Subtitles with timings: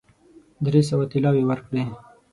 [0.65, 1.83] درې سوه طلاوي ورکړې.